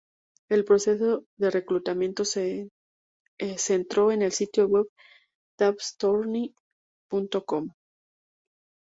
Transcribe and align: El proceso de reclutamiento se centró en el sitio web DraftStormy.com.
El 0.49 0.65
proceso 0.65 1.25
de 1.37 1.51
reclutamiento 1.51 2.25
se 2.25 2.69
centró 3.57 4.11
en 4.11 4.23
el 4.23 4.31
sitio 4.31 4.65
web 4.65 4.87
DraftStormy.com. 5.59 7.69